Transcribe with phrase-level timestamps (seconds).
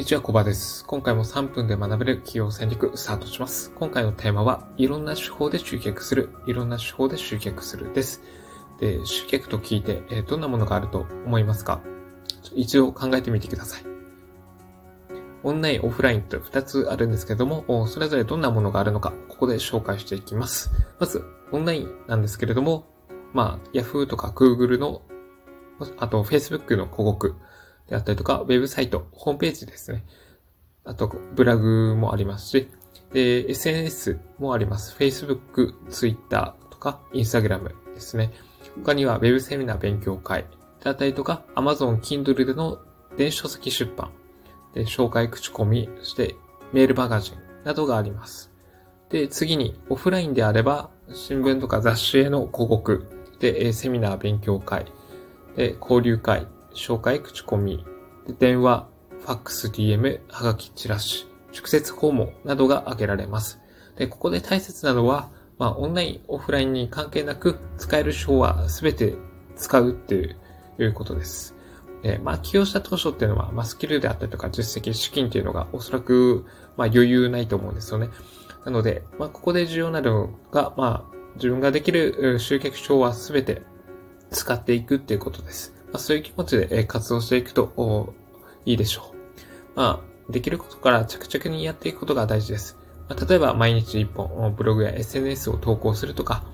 [0.00, 0.82] にちは、コバです。
[0.86, 3.70] 今回も3分で学べる企業戦略スタートします。
[3.74, 8.22] 今回のテーマは、いろんな手法で集客する、いろんな手法で集客するです。
[8.78, 11.82] で、集客と聞いて、えどんなものがあると思いますか？
[12.54, 13.82] 一度考えてみてください。
[15.42, 20.70] オンライン、オフラインと2つあるんですけども、それぞれどんなものがあるのか、ここで紹介していきます。
[20.98, 22.86] まず、オンラインなんですけれども、
[23.34, 25.02] まあ、Yahoo とか Google の、
[25.98, 27.34] あと Facebook の広告、
[27.90, 30.04] であったりとか、ウェブサイト、ホームページですね。
[30.84, 32.68] あと、ブラグもありますし、
[33.12, 34.96] で、SNS もあります。
[34.96, 38.32] Facebook、Twitter とか、Instagram ですね。
[38.76, 40.46] 他には Web セミナー勉強会
[40.82, 42.78] であったりとか、Amazon Kindle での
[43.16, 44.10] 電子書籍出版、
[44.72, 46.36] で、紹介口コミ、そして
[46.72, 48.52] メールマガジンなどがあります。
[49.08, 53.06] で、次にオフラインであれば、新聞とか雑誌への広告、
[53.40, 54.86] で、セミナー勉強会、
[55.56, 57.84] で、交流会、紹介口コミ、
[58.38, 58.88] 電話、
[59.20, 63.60] ファックス、DM、はがき、チラシ、直接訪問などが挙げられます。
[63.96, 69.14] で、ここで大切なのは、まあ、オンライン、オフラインに関係なく、使える手法は全て
[69.56, 70.36] 使うって
[70.78, 71.54] いうことです。
[72.02, 78.08] で、まあ、起用した当初っていうのは、まあ、スキルであったりとか、実績、資金っていうのがおそらく、まあ、余裕ないと思うんですよね。
[78.64, 83.62] なので、まあ、ここで重要なのが、まあ、自分ができる集客手法は全て
[84.30, 85.74] 使っていくっていうことです。
[85.92, 88.14] まあ、そういう気持ちで活動していくと
[88.64, 89.16] いいでしょう。
[89.76, 92.78] まあ、できることから着々にやっていくことが大事です。
[93.08, 96.44] まあ、例えば毎日1本ブログや SNS を投稿するとか、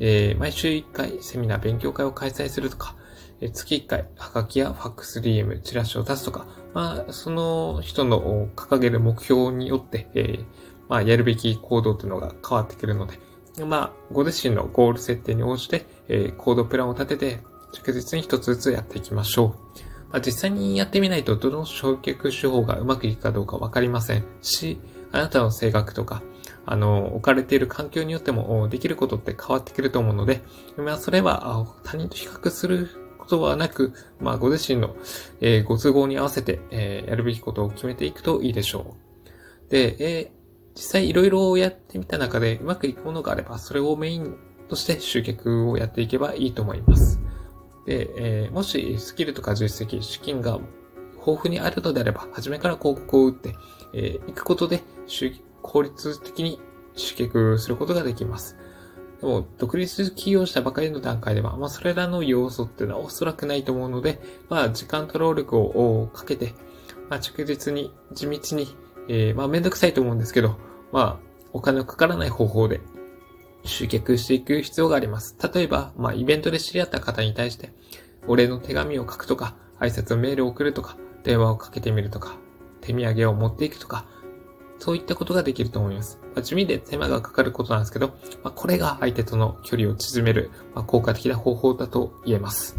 [0.00, 2.96] えー、毎週1回セミナー勉強会を開催するとか、
[3.40, 10.44] えー、月1回ハガキやファックス DM、チラシを出すとか、まあ、その人の掲げる目標によって、えー、
[10.88, 13.18] まあ、やるべき行動というのが変わってくるので、
[13.64, 17.40] まあ、ご自身のゴール設定に応じて、えー、行動プランを立てて、
[17.72, 19.48] 着実に一つずつやっていきましょう。
[20.10, 24.78] まあ、実際にやってみないと、どの焼却手法がうまくいくかどうかわかりませんし、
[25.12, 26.22] あなたの性格とか、
[26.64, 30.42] あの、置かれている環境によってもできることって変わってくると思うので、
[30.76, 32.88] まあ、それは他人と比較する
[33.18, 34.96] ことはなく、まあ、ご自身の、
[35.40, 38.96] えー、ご都合に合わせて、えー、やるべきことを決めていくといいでしょ
[39.68, 39.70] う。
[39.70, 40.30] で、えー、
[40.76, 44.36] 実際いろいろやってみた中でうまくいくものがあれば、それをメイン
[44.68, 47.20] として集客をやっていけばいいと思います。
[47.86, 48.10] で、
[48.44, 50.58] えー、もしスキルとか実績、資金が
[51.26, 53.56] 豊富にあるのであれば、初めから広告を打って、
[53.92, 54.82] えー、行くことで、
[55.62, 56.60] 効率的に
[56.94, 58.56] 集客することができます。
[59.20, 66.54] でも、独立起業したばかりの段階では、まあ、それらの要素っていうのはおそらくないと思うので、まあ、時間と労力をかけて、
[67.08, 68.76] まあ、着実に、地道に、
[69.08, 70.56] えー、まあ、めんどくさいと思うんですけど、
[70.92, 72.80] まあ、お金のかからない方法で
[73.66, 75.36] 集客していく必要があります。
[75.54, 77.72] 例えば、まあ、イベントで知り合った方に対して、
[78.26, 82.38] お礼の手紙を書くとか、挨拶のメールを送るとか、電話をかけてみるとか、
[82.80, 84.06] 手土産を持っていくとか、
[84.78, 86.18] そういったことができると思います。
[86.34, 88.08] まあ、地味で手間がかかることなんですけど、
[88.42, 92.76] まあ、これが相手との距離を縮める、まあ、効果的な方法だと言えます。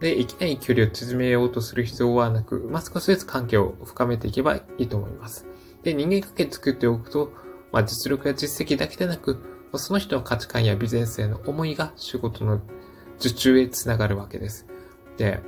[0.00, 5.46] で、いきなり距離を縮めようとする必要はなく、まあ、少しずつ関係を深めていけばいいと思います。
[5.84, 7.32] で、人間関係作っておくと、
[7.70, 12.60] まあ、実力や実績だけでなく、その人の価値観やビジネスへの思いが仕事の
[13.18, 14.66] 受注へつながるわけです。
[15.16, 15.40] で、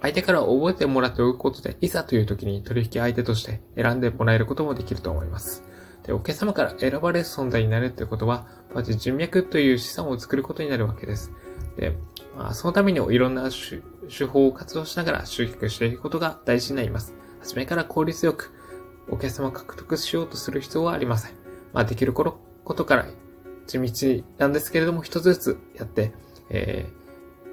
[0.00, 5.64] 相手から覚えてもらっておくことで、いざという時に取引相手として選んでもらえることもできると思います。
[6.04, 11.30] で、お客様から選ばれる存在になるということは、まず人脈という資産を作ることになるわけです。
[11.76, 11.96] で、
[12.36, 13.48] まあ、そのためにもいろんな
[14.08, 17.14] 手法を活動しながら集客していくことが大事になります。
[17.40, 18.52] 初めから効率よく
[19.08, 21.32] お客様を獲得しようとする必要はありません。
[21.72, 22.38] まあ、できるこ
[22.74, 23.06] とから
[23.66, 26.12] 地道なんですけれども、一つずつやって、
[26.50, 26.88] え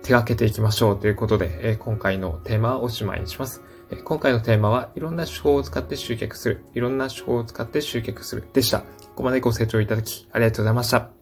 [0.02, 3.62] ー、手がけていきましょうということで、えー、今回のテーマはおしまいにします。
[3.92, 6.66] え、今回のテーマは、いろんな手法を使って集客する。
[6.74, 8.80] いろんな手法を使って集客するでした。
[8.80, 11.19] ここまでご清聴いただき、ありがとうございました。